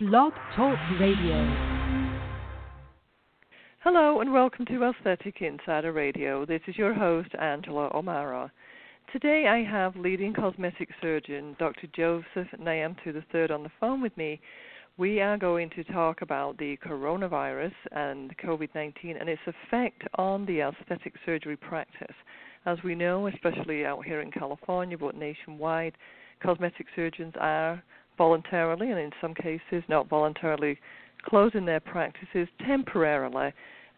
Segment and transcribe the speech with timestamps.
[0.00, 1.38] Blog Talk Radio.
[3.84, 6.44] Hello and welcome to Aesthetic Insider Radio.
[6.44, 8.50] This is your host, Angela O'Mara.
[9.12, 11.86] Today I have leading cosmetic surgeon Dr.
[11.94, 14.40] Joseph Niamtu III on the phone with me.
[14.96, 20.44] We are going to talk about the coronavirus and COVID 19 and its effect on
[20.46, 22.16] the aesthetic surgery practice.
[22.66, 25.94] As we know, especially out here in California, but nationwide,
[26.42, 27.80] cosmetic surgeons are
[28.16, 30.78] voluntarily and in some cases not voluntarily
[31.24, 33.52] closing their practices temporarily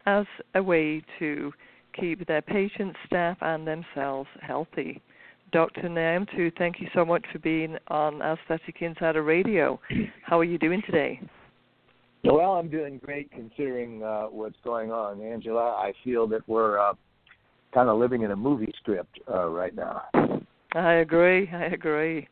[0.06, 1.52] as a way to
[1.98, 5.00] keep their patients, staff, and themselves healthy.
[5.52, 5.82] Dr.
[5.82, 9.80] Niamtu, thank you so much for being on Aesthetic Insider Radio.
[10.22, 11.20] How are you doing today?
[12.24, 15.74] Well, I'm doing great considering uh, what's going on, Angela.
[15.78, 16.94] I feel that we're uh,
[17.72, 20.02] kind of living in a movie script uh, right now.
[20.72, 21.48] I agree.
[21.52, 22.28] I agree.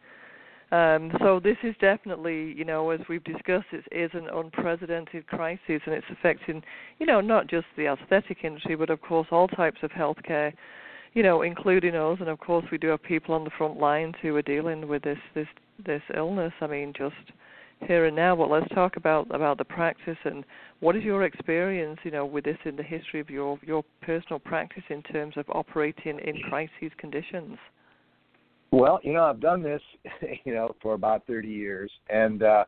[0.75, 5.81] Um, so this is definitely, you know, as we've discussed, it is an unprecedented crisis,
[5.87, 6.65] and it's affecting,
[6.99, 10.53] you know, not just the aesthetic industry, but of course all types of healthcare,
[11.13, 12.19] you know, including us.
[12.19, 15.03] And of course, we do have people on the front lines who are dealing with
[15.03, 15.47] this this
[15.87, 16.53] this illness.
[16.61, 17.15] I mean, just
[17.87, 18.35] here and now.
[18.35, 20.45] But let's talk about about the practice and
[20.81, 24.41] what is your experience, you know, with this in the history of your your personal
[24.41, 27.59] practice in terms of operating in crisis conditions.
[28.75, 29.81] Well, you know, I've done this,
[30.45, 32.65] you know, for about 30 years, and uh,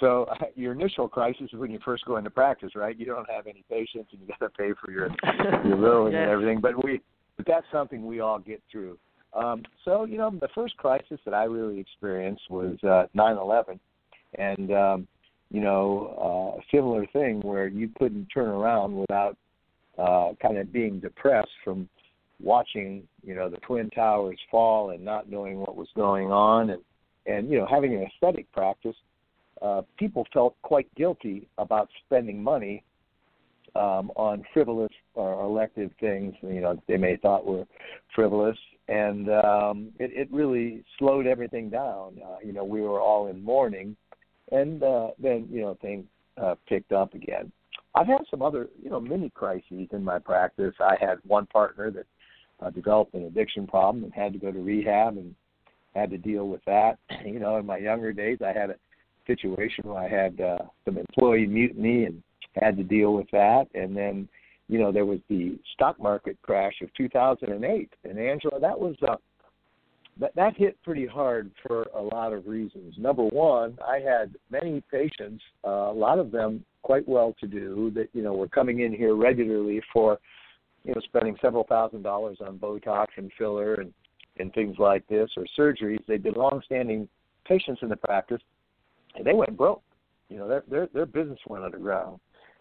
[0.00, 2.98] so your initial crisis is when you first go into practice, right?
[2.98, 5.08] You don't have any patients, and you got to pay for your
[5.64, 6.22] your room yes.
[6.22, 6.60] and everything.
[6.60, 7.00] But we,
[7.36, 8.98] but that's something we all get through.
[9.34, 13.78] Um, so, you know, the first crisis that I really experienced was uh, 9/11,
[14.38, 15.08] and um,
[15.50, 19.36] you know, uh, a similar thing where you couldn't turn around without
[19.96, 21.88] uh, kind of being depressed from
[22.42, 26.82] watching you know the twin towers fall and not knowing what was going on and
[27.26, 28.96] and you know having an aesthetic practice
[29.62, 32.84] uh people felt quite guilty about spending money
[33.74, 37.64] um on frivolous or elective things you know they may thought were
[38.14, 38.58] frivolous.
[38.88, 42.18] And um it it really slowed everything down.
[42.24, 43.96] Uh, you know we were all in mourning
[44.52, 46.04] and uh then you know things
[46.40, 47.50] uh picked up again.
[47.96, 50.74] I've had some other, you know, mini crises in my practice.
[50.80, 52.04] I had one partner that
[52.60, 55.34] uh, developed an addiction problem and had to go to rehab and
[55.94, 56.98] had to deal with that.
[57.24, 58.76] You know, in my younger days, I had a
[59.26, 62.22] situation where I had uh, some employee mutiny and
[62.54, 63.66] had to deal with that.
[63.74, 64.28] And then,
[64.68, 67.92] you know, there was the stock market crash of 2008.
[68.04, 69.16] And Angela, that was uh,
[70.18, 72.94] that that hit pretty hard for a lot of reasons.
[72.98, 77.90] Number one, I had many patients, uh, a lot of them quite well to do,
[77.94, 80.18] that you know were coming in here regularly for
[80.86, 83.92] you know, spending several thousand dollars on Botox and filler and
[84.38, 86.04] and things like this or surgeries.
[86.06, 87.08] They've been long-standing
[87.46, 88.40] patients in the practice,
[89.14, 89.82] and they went broke.
[90.28, 92.20] You know, their their their business went underground,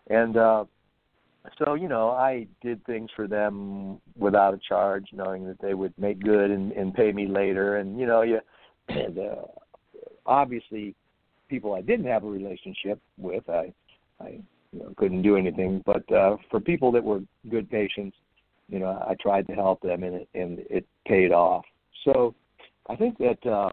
[0.09, 0.65] and uh,
[1.63, 5.93] so you know, I did things for them without a charge, knowing that they would
[5.97, 7.77] make good and, and pay me later.
[7.77, 8.39] And you know, you
[8.89, 9.35] and, uh,
[10.25, 10.95] obviously
[11.47, 13.71] people I didn't have a relationship with, I
[14.19, 14.39] I
[14.75, 15.81] you know, couldn't do anything.
[15.85, 18.17] But uh, for people that were good patients,
[18.67, 21.63] you know, I tried to help them, and it, and it paid off.
[22.03, 22.35] So
[22.89, 23.69] I think that uh,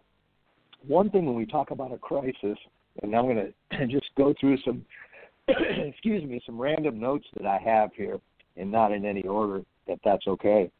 [0.86, 2.58] one thing when we talk about a crisis,
[3.02, 4.84] and I'm going to just go through some,
[5.48, 8.18] excuse me, some random notes that I have here,
[8.56, 9.62] and not in any order.
[9.88, 10.70] If that's okay.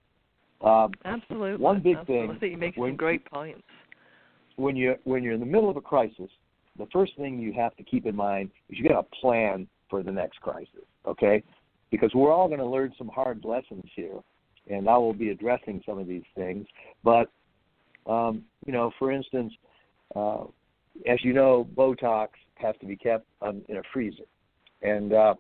[0.60, 1.56] Um, Absolutely.
[1.56, 2.38] One big Absolutely.
[2.38, 2.52] thing.
[2.52, 3.62] You make when, some great points.
[4.56, 6.28] When you when you're in the middle of a crisis,
[6.78, 10.02] the first thing you have to keep in mind is you got a plan for
[10.02, 11.42] the next crisis, okay?
[11.90, 14.18] Because we're all going to learn some hard lessons here,
[14.70, 16.66] and I will be addressing some of these things.
[17.04, 17.30] But,
[18.06, 19.52] um, you know, for instance,
[20.16, 20.44] uh,
[21.06, 24.22] as you know, Botox has to be kept um, in a freezer.
[24.80, 25.34] And uh,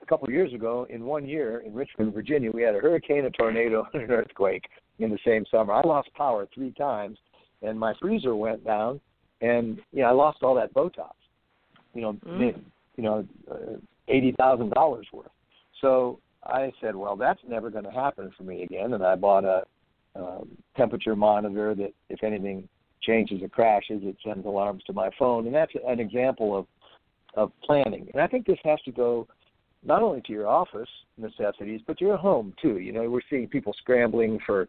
[0.00, 3.26] a couple of years ago, in one year in Richmond, Virginia, we had a hurricane,
[3.26, 4.64] a tornado, and an earthquake
[4.98, 5.74] in the same summer.
[5.74, 7.18] I lost power three times,
[7.60, 8.98] and my freezer went down,
[9.42, 11.12] and you know I lost all that Botox.
[11.92, 12.54] You know, mm
[13.00, 13.76] you know, uh,
[14.10, 15.30] eighty thousand dollars worth.
[15.80, 19.44] So I said, well, that's never going to happen for me again, and I bought
[19.44, 19.62] a
[20.16, 22.68] um, temperature monitor that, if anything
[23.02, 26.66] changes or crashes, it sends alarms to my phone, and that's an example of
[27.36, 28.08] of planning.
[28.12, 29.28] And I think this has to go
[29.84, 32.78] not only to your office necessities, but your home too.
[32.78, 34.68] You know, we're seeing people scrambling for,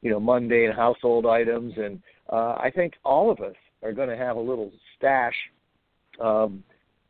[0.00, 2.00] you know, mundane household items, and
[2.32, 5.34] uh, I think all of us are going to have a little stash
[6.18, 6.64] um,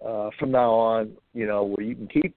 [0.04, 2.34] uh, from now on, you know, where you can keep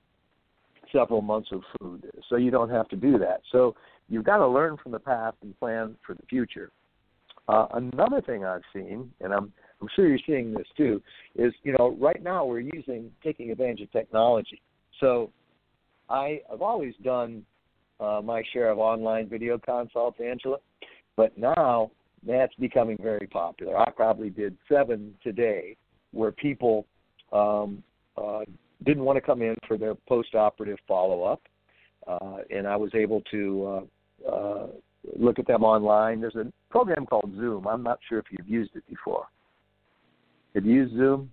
[0.92, 3.42] several months of food, so you don't have to do that.
[3.52, 3.76] So
[4.10, 6.72] you've got to learn from the past and plan for the future.
[7.48, 11.02] Uh, another thing I've seen, and I'm I'm sure you're seeing this too,
[11.36, 14.62] is you know right now we're using taking advantage of technology.
[15.00, 15.32] So
[16.10, 17.44] I have always done
[18.00, 20.58] uh, my share of online video consults, Angela,
[21.16, 21.92] but now
[22.26, 23.78] that's becoming very popular.
[23.78, 25.76] I probably did seven today
[26.12, 26.86] where people
[27.32, 27.84] um,
[28.18, 28.42] uh,
[28.86, 31.42] didn't want to come in for their post-operative follow-up,
[32.08, 33.86] uh, and I was able to
[34.28, 34.68] uh, uh,
[35.18, 36.22] look at them online.
[36.22, 37.68] There's a program called Zoom.
[37.68, 39.26] I'm not sure if you've used it before.
[40.56, 41.32] Have you used Zoom?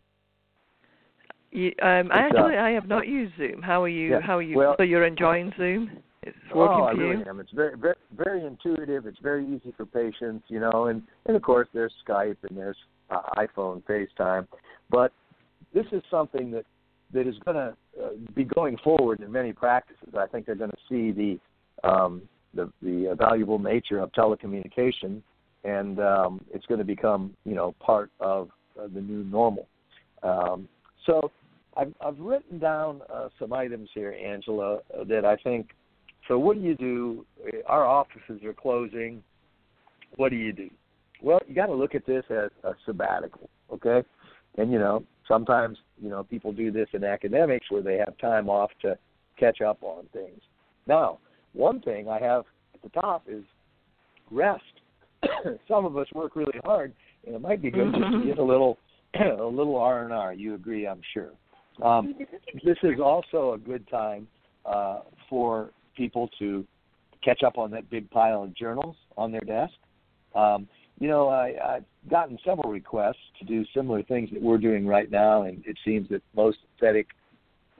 [1.50, 3.62] You, um, actually, uh, I have not used Zoom.
[3.62, 4.10] How are you?
[4.10, 4.56] Yeah, how are you?
[4.56, 5.90] well, so you're enjoying Zoom?
[6.22, 7.30] It's working oh, I for really you.
[7.30, 7.40] am.
[7.40, 9.06] It's very, very, very intuitive.
[9.06, 12.76] It's very easy for patients, you know, and and of course there's Skype and there's
[13.10, 14.46] uh, iPhone, FaceTime,
[14.90, 15.12] but
[15.74, 16.64] this is something that
[17.12, 20.08] that is going to uh, be going forward in many practices.
[20.18, 22.22] I think they're going to see the um,
[22.54, 25.22] the, the valuable nature of telecommunication,
[25.64, 29.68] and um, it's going to become you know part of uh, the new normal.
[30.22, 30.68] Um,
[31.06, 31.30] so
[31.76, 35.70] I've, I've written down uh, some items here, Angela, uh, that I think.
[36.26, 37.24] So what do you do?
[37.66, 39.22] Our offices are closing.
[40.16, 40.68] What do you do?
[41.22, 44.02] Well, you got to look at this as a sabbatical, okay?
[44.56, 48.48] And you know, sometimes you know people do this in academics where they have time
[48.48, 48.96] off to
[49.38, 50.40] catch up on things.
[50.86, 51.18] Now,
[51.52, 52.44] one thing I have
[52.74, 53.44] at the top is
[54.30, 54.62] rest.
[55.68, 56.92] Some of us work really hard,
[57.26, 58.78] and it might be good just to get a little
[59.20, 60.32] a little R and R.
[60.32, 61.30] You agree, I'm sure.
[61.82, 62.14] Um,
[62.64, 64.26] this is also a good time
[64.64, 66.66] uh, for people to
[67.24, 69.74] catch up on that big pile of journals on their desk.
[70.34, 74.86] Um, you know, I, I've gotten several requests to do similar things that we're doing
[74.86, 77.08] right now, and it seems that most aesthetic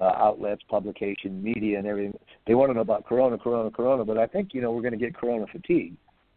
[0.00, 2.16] uh, outlets, publication, media, and everything,
[2.46, 4.04] they want to know about Corona, Corona, Corona.
[4.04, 5.94] But I think you know we're going to get Corona fatigue,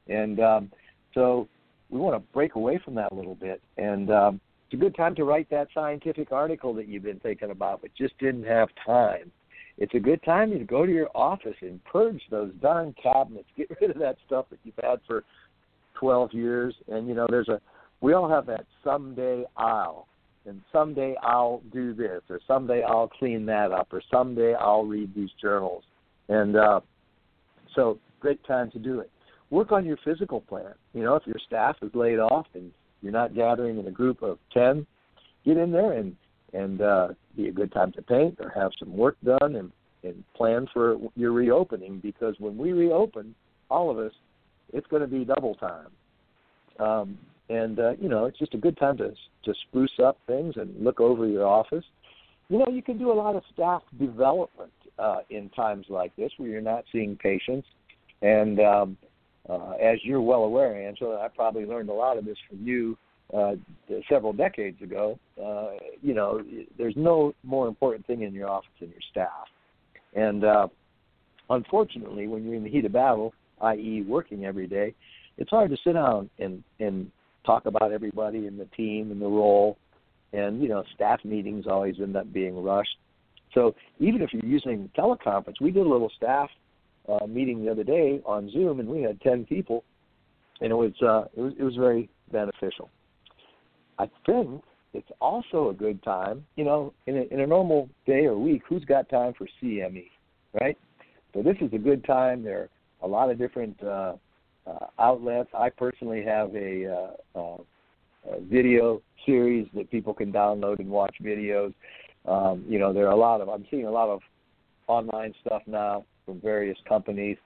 [0.07, 0.71] and um,
[1.13, 1.47] so
[1.91, 3.61] we want to break away from that a little bit.
[3.77, 7.51] And um, it's a good time to write that scientific article that you've been thinking
[7.51, 9.31] about, but just didn't have time.
[9.77, 13.47] It's a good time to go to your office and purge those darn cabinets.
[13.57, 15.23] Get rid of that stuff that you've had for
[15.95, 16.75] 12 years.
[16.87, 17.59] And you know, there's a
[18.01, 20.07] we all have that someday I'll
[20.45, 25.13] and someday I'll do this or someday I'll clean that up or someday I'll read
[25.15, 25.83] these journals.
[26.29, 26.81] And uh
[27.75, 29.09] so great time to do it.
[29.49, 30.73] Work on your physical plan.
[30.93, 32.71] You know, if your staff is laid off and
[33.01, 34.85] you're not gathering in a group of 10,
[35.45, 36.15] get in there and
[36.53, 39.71] and uh, be a good time to paint or have some work done and
[40.03, 43.35] and plan for your reopening because when we reopen,
[43.69, 44.11] all of us,
[44.73, 45.87] it's going to be double time.
[46.79, 47.17] Um,
[47.49, 49.11] and uh, you know, it's just a good time to
[49.43, 51.85] to spruce up things and look over your office.
[52.49, 56.31] You know, you can do a lot of staff development uh, in times like this
[56.37, 57.67] where you're not seeing patients.
[58.21, 58.97] And um,
[59.49, 62.97] uh, as you're well aware, Angela, I probably learned a lot of this from you
[63.33, 63.53] uh,
[64.09, 65.17] several decades ago.
[65.41, 65.71] Uh,
[66.01, 66.43] you know,
[66.77, 69.47] there's no more important thing in your office than your staff.
[70.13, 70.67] And uh,
[71.49, 74.93] unfortunately, when you're in the heat of battle, i.e., working every day,
[75.37, 77.11] it's hard to sit down and and
[77.45, 79.77] talk about everybody and the team and the role.
[80.33, 82.97] And you know, staff meetings always end up being rushed.
[83.53, 86.49] So even if you're using teleconference, we did a little staff
[87.09, 89.83] uh, meeting the other day on Zoom, and we had ten people,
[90.61, 92.89] and it was uh, it was it was very beneficial.
[93.99, 94.63] I think
[94.93, 98.63] it's also a good time, you know, in a, in a normal day or week,
[98.67, 100.07] who's got time for CME,
[100.59, 100.77] right?
[101.33, 102.43] So this is a good time.
[102.43, 102.69] There
[103.01, 104.13] a lot of different uh,
[104.67, 105.49] uh, outlets.
[105.57, 107.57] I personally have a, uh, uh,
[108.31, 111.73] a video series that people can download and watch videos.
[112.27, 113.49] Um, you know, there are a lot of.
[113.49, 114.21] I'm seeing a lot of
[114.87, 117.37] online stuff now from various companies.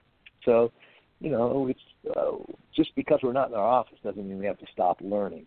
[0.44, 0.70] So,
[1.20, 1.80] you know, it's
[2.14, 2.32] uh,
[2.74, 5.46] just because we're not in our office doesn't mean we have to stop learning.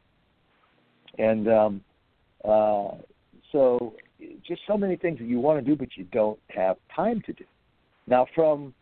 [1.17, 1.81] And um,
[2.43, 2.91] uh,
[3.51, 3.93] so,
[4.47, 7.33] just so many things that you want to do, but you don't have time to
[7.33, 7.43] do.
[8.07, 8.73] Now, from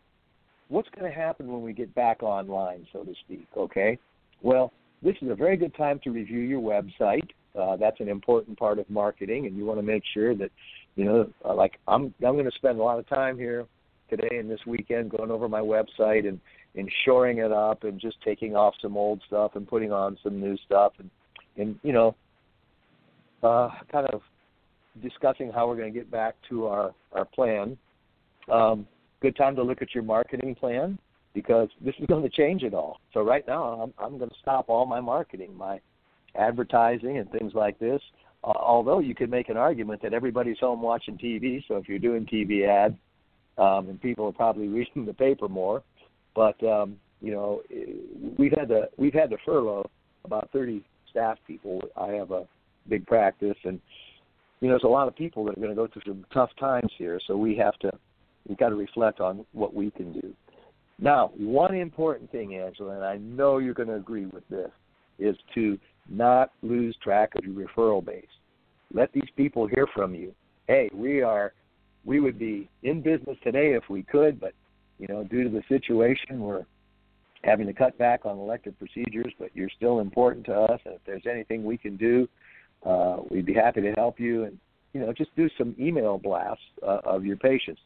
[0.69, 3.97] what's going to happen when we get back online, so to speak, okay?
[4.41, 7.29] Well, this is a very good time to review your website.
[7.57, 10.51] Uh, that's an important part of marketing, and you want to make sure that,
[10.95, 13.65] you know, uh, like I'm, I'm going to spend a lot of time here
[14.09, 16.39] today and this weekend going over my website and,
[16.75, 20.39] and shoring it up and just taking off some old stuff and putting on some
[20.39, 21.09] new stuff and,
[21.57, 22.15] and you know,
[23.43, 24.21] uh, kind of
[25.01, 27.77] discussing how we're going to get back to our, our plan.
[28.51, 28.87] Um,
[29.21, 30.97] good time to look at your marketing plan
[31.33, 32.99] because this is going to change it all.
[33.13, 35.79] So right now, I'm, I'm going to stop all my marketing, my
[36.35, 38.01] advertising and things like this.
[38.43, 41.99] Uh, although you could make an argument that everybody's home watching TV, so if you're
[41.99, 42.95] doing TV ads,
[43.57, 45.83] um, and people are probably reading the paper more,
[46.35, 47.61] but um, you know
[48.37, 49.89] we've had to we've had to furlough
[50.23, 51.81] about 30 staff people.
[51.95, 52.47] I have a
[52.87, 53.81] big practice, and
[54.59, 56.49] you know, there's a lot of people that are going to go through some tough
[56.59, 57.19] times here.
[57.27, 57.91] So we have to,
[58.47, 60.33] we've got to reflect on what we can do.
[60.99, 64.71] Now, one important thing, Angela, and I know you're going to agree with this,
[65.19, 65.77] is to
[66.09, 68.25] not lose track of your referral base.
[68.93, 70.33] Let these people hear from you.
[70.67, 71.53] Hey, we are,
[72.05, 74.53] we would be in business today if we could, but
[74.99, 76.65] you know, due to the situation, we're
[77.43, 80.79] having to cut back on elective procedures, but you're still important to us.
[80.85, 82.27] And if there's anything we can do,
[82.85, 84.45] uh, we'd be happy to help you.
[84.45, 84.57] And
[84.93, 87.81] you know, just do some email blasts uh, of your patients.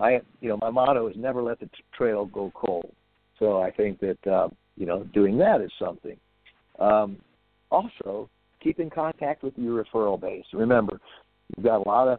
[0.00, 2.92] I, you know, my motto is never let the trail go cold.
[3.38, 6.16] So I think that uh, you know, doing that is something.
[6.78, 7.16] Um,
[7.70, 8.28] also,
[8.62, 10.44] keep in contact with your referral base.
[10.52, 11.00] Remember,
[11.56, 12.18] you've got a lot of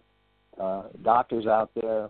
[0.60, 2.10] uh, doctors out there,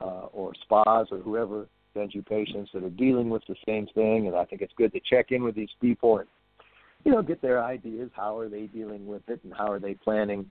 [0.00, 4.26] uh, or spas, or whoever sends you patients that are dealing with the same thing.
[4.26, 6.28] And I think it's good to check in with these people and
[7.04, 8.10] you know get their ideas.
[8.14, 10.50] How are they dealing with it, and how are they planning?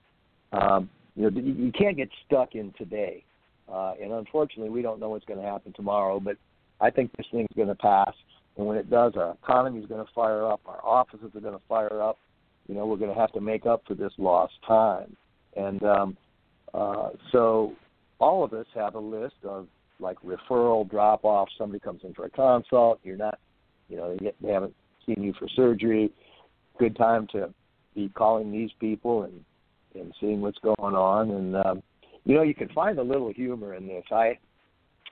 [0.52, 3.24] Um, you know, you can't get stuck in today.
[3.72, 6.20] Uh, and unfortunately, we don't know what's going to happen tomorrow.
[6.20, 6.38] But
[6.82, 8.14] I think this thing's going to pass.
[8.58, 10.62] And when it does, our economy is going to fire up.
[10.66, 12.18] Our offices are going to fire up.
[12.68, 15.16] You know, we're going to have to make up for this lost time.
[15.56, 16.18] And um,
[16.74, 17.74] uh, so,
[18.20, 19.68] all of us have a list of
[20.00, 21.50] like referral drop off.
[21.58, 23.00] Somebody comes in for a consult.
[23.04, 23.40] You're not,
[23.88, 26.12] you know, they, get, they haven't seen you for surgery.
[26.78, 27.54] Good time to
[27.96, 29.44] be calling these people and
[29.96, 31.32] and seeing what's going on.
[31.32, 31.84] And um,
[32.26, 34.04] you know, you can find a little humor in this.
[34.12, 34.38] I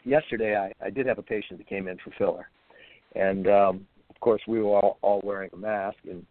[0.03, 2.49] yesterday I, I did have a patient that came in for filler,
[3.15, 6.25] and um, of course we were all, all wearing a mask, and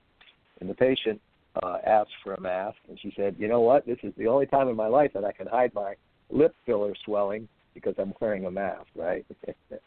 [0.61, 1.21] and the patient
[1.63, 4.47] uh, asked for a mask, and she said, you know what, this is the only
[4.47, 5.95] time in my life that I can hide my
[6.31, 9.25] lip filler swelling because I'm wearing a mask, right?
[9.67, 9.81] that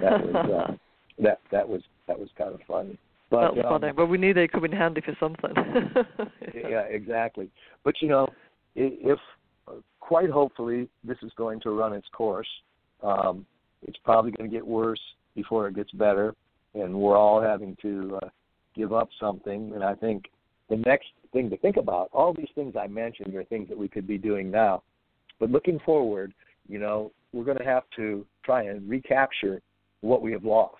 [0.00, 0.74] was uh,
[1.22, 2.98] that that was that was kind of funny.
[3.28, 3.92] But, That's um, funny.
[3.92, 5.52] Well, we knew they could be handy for something.
[6.54, 7.50] yeah, exactly.
[7.84, 8.28] But you know,
[8.76, 9.18] if
[10.00, 12.48] quite hopefully this is going to run its course,
[13.02, 13.46] um,
[13.82, 15.00] it's probably going to get worse
[15.34, 16.34] before it gets better,
[16.74, 18.28] and we're all having to uh,
[18.74, 19.72] give up something.
[19.74, 20.26] And I think
[20.68, 23.88] the next thing to think about, all these things I mentioned are things that we
[23.88, 24.82] could be doing now.
[25.38, 26.32] But looking forward,
[26.68, 29.60] you know, we're going to have to try and recapture
[30.00, 30.76] what we have lost.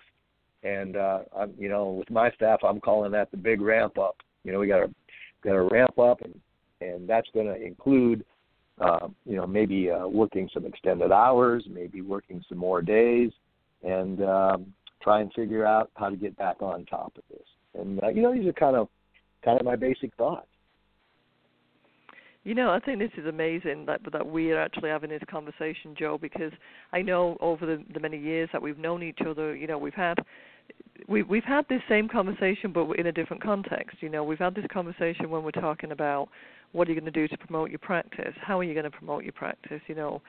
[0.63, 4.17] And uh, I'm, you know, with my staff, I'm calling that the big ramp up.
[4.43, 4.93] You know, we got to
[5.43, 6.33] got to ramp up, and
[6.81, 8.23] and that's going to include,
[8.79, 13.31] uh, you know, maybe uh, working some extended hours, maybe working some more days,
[13.83, 17.47] and um, try and figure out how to get back on top of this.
[17.73, 18.87] And uh, you know, these are kind of
[19.43, 20.47] kind of my basic thoughts.
[22.43, 26.17] You know, I think this is amazing that that we're actually having this conversation, Joe,
[26.17, 26.51] because
[26.93, 29.93] I know over the, the many years that we've known each other, you know, we've
[29.93, 30.17] had
[31.07, 33.97] we we've had this same conversation, but in a different context.
[34.01, 36.29] You know, we've had this conversation when we're talking about
[36.71, 38.33] what are you going to do to promote your practice?
[38.41, 39.81] How are you going to promote your practice?
[39.87, 40.21] You know,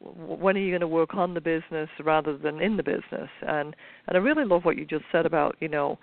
[0.00, 3.30] when are you going to work on the business rather than in the business?
[3.42, 3.74] And
[4.06, 5.98] and I really love what you just said about you know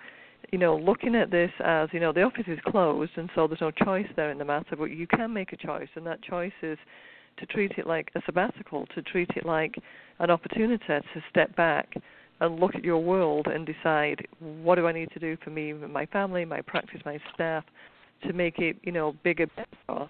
[0.52, 3.60] you know, looking at this as, you know, the office is closed and so there's
[3.60, 6.52] no choice there in the matter, but you can make a choice and that choice
[6.62, 6.78] is
[7.38, 9.74] to treat it like a sabbatical, to treat it like
[10.20, 11.94] an opportunity to step back
[12.40, 15.72] and look at your world and decide what do I need to do for me,
[15.72, 17.64] my family, my practice, my staff
[18.22, 20.08] to make it, you know, bigger, better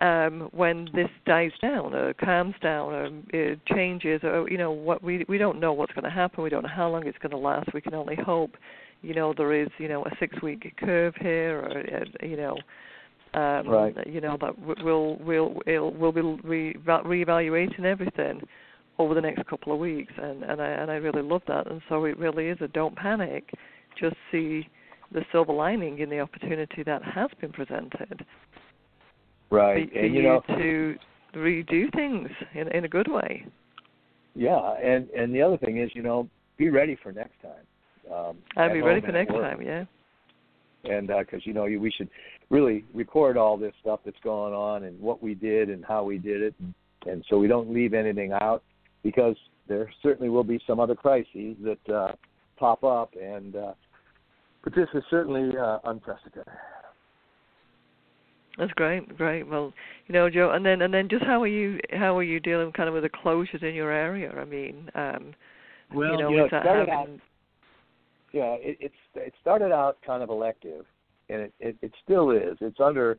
[0.00, 5.02] um, when this dies down or calms down or it changes or you know what
[5.02, 6.44] we we don't know what's going to happen.
[6.44, 7.72] We don't know how long it's going to last.
[7.74, 8.52] We can only hope
[9.02, 12.56] you know there is you know a six week curve here or uh, you know
[13.34, 13.94] um right.
[14.06, 18.40] you know that we'll we'll we'll we'll be re- reevaluating everything
[18.98, 20.12] over the next couple of weeks.
[20.20, 21.70] And and I and I really love that.
[21.70, 23.50] And so it really is a don't panic.
[23.98, 24.68] Just see
[25.12, 28.24] the silver lining in the opportunity that has been presented
[29.50, 30.96] right for, and you, you know to
[31.34, 33.44] redo things in in a good way
[34.34, 37.64] yeah and and the other thing is you know be ready for next time
[38.12, 39.60] um, I'll be ready for next time.
[39.62, 39.84] Yeah.
[40.84, 42.08] And because uh, you know we should
[42.50, 46.18] really record all this stuff that's going on and what we did and how we
[46.18, 46.74] did it, and,
[47.06, 48.62] and so we don't leave anything out
[49.02, 49.36] because
[49.66, 52.12] there certainly will be some other crises that uh,
[52.56, 53.72] pop up, and uh,
[54.64, 56.52] but this is certainly uh, unprecedented.
[58.58, 59.46] That's great, great.
[59.46, 59.72] Well,
[60.08, 62.72] you know, Joe, and then and then just how are you how are you dealing
[62.72, 64.32] kind of with the closures in your area?
[64.32, 65.34] I mean, um,
[65.94, 67.08] well, you know, you know is that having, out,
[68.32, 70.84] yeah, it, it's it started out kind of elective,
[71.28, 72.56] and it it, it still is.
[72.60, 73.18] It's under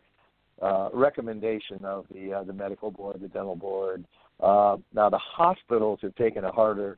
[0.62, 4.04] uh, recommendation of the uh, the medical board, the dental board.
[4.42, 6.98] Uh, now the hospitals have taken a harder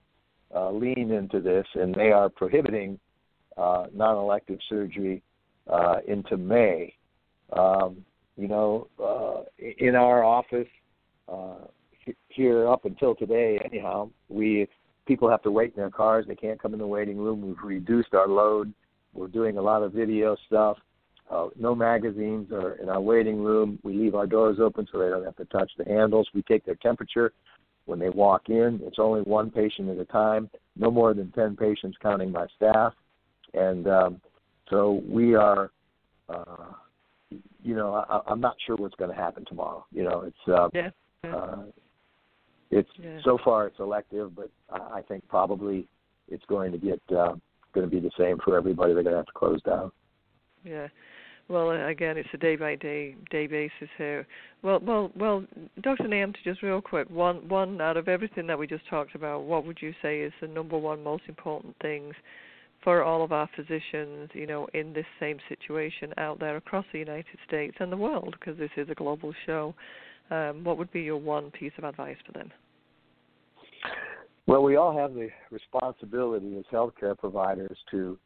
[0.56, 3.00] uh, lean into this, and they are prohibiting
[3.62, 5.22] uh, non-elective surgery
[5.70, 6.96] uh, into May.
[7.54, 8.04] Um,
[8.38, 10.68] you know, uh, in our office
[11.32, 11.66] uh,
[12.30, 14.68] here up until today, anyhow, we
[15.06, 16.26] people have to wait in their cars.
[16.28, 17.42] They can't come in the waiting room.
[17.42, 18.74] We've reduced our load.
[19.14, 20.78] We're doing a lot of video stuff.
[21.30, 23.80] Uh, no magazines are in our waiting room.
[23.84, 26.28] We leave our doors open so they don't have to touch the handles.
[26.34, 27.34] We take their temperature
[27.86, 28.80] when they walk in.
[28.84, 30.50] It's only one patient at a time.
[30.76, 32.94] No more than ten patients, counting my staff.
[33.54, 34.22] And um,
[34.70, 35.72] so we are.
[36.30, 36.74] Uh,
[37.64, 39.86] you know, I, I'm not sure what's going to happen tomorrow.
[39.92, 40.90] You know, it's uh, yeah.
[41.24, 41.64] Uh,
[42.72, 43.20] it's yeah.
[43.24, 45.88] so far it's elective, but I think probably
[46.30, 47.34] it's going to get uh,
[47.74, 48.94] going to be the same for everybody.
[48.94, 49.92] They're going to have to close down.
[50.64, 50.88] Yeah.
[51.50, 54.26] Well, again, it's a day by day day basis here.
[54.64, 55.46] Well, well, well,
[55.82, 56.06] Dr.
[56.06, 59.66] Nayam, just real quick, one one out of everything that we just talked about, what
[59.66, 62.14] would you say is the number one most important things
[62.84, 67.00] for all of our physicians, you know, in this same situation out there across the
[67.00, 69.74] United States and the world, because this is a global show?
[70.30, 72.52] Um, what would be your one piece of advice for them?
[74.48, 78.18] Well, we all have the responsibility as healthcare providers to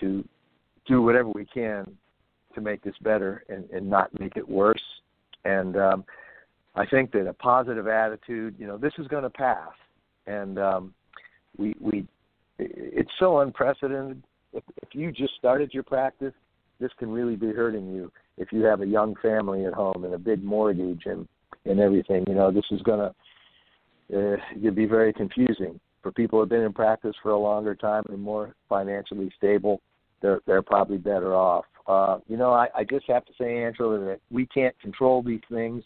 [0.00, 0.26] to
[0.86, 1.96] do whatever we can
[2.54, 4.82] to make this better and, and not make it worse.
[5.44, 6.04] And um,
[6.74, 9.72] I think that a positive attitude, you know, this is going to pass,
[10.26, 10.94] and um,
[11.56, 12.06] we we
[12.58, 14.22] it's so unprecedented.
[14.52, 16.34] If, if you just started your practice,
[16.80, 18.10] this can really be hurting you.
[18.38, 21.26] If you have a young family at home and a big mortgage and
[21.64, 23.14] and everything, you know, this is to
[24.14, 27.74] uh, it'd be very confusing for people who have been in practice for a longer
[27.74, 29.80] time and more financially stable.
[30.22, 31.64] They're they're probably better off.
[31.86, 35.40] Uh, you know, I, I just have to say, Angela, that we can't control these
[35.50, 35.82] things.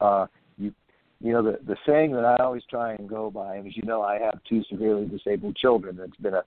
[0.00, 0.26] Uh,
[1.24, 3.82] you know, the the saying that I always try and go by, and as you
[3.84, 5.98] know, I have two severely disabled children.
[6.02, 6.44] It's been a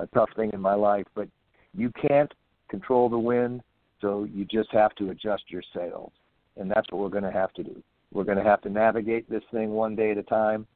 [0.00, 1.28] a tough thing in my life, but
[1.72, 2.32] you can't
[2.68, 3.62] control the wind,
[4.00, 6.10] so you just have to adjust your sails,
[6.56, 7.80] and that's what we're going to have to do.
[8.12, 10.66] We're going to have to navigate this thing one day at a time,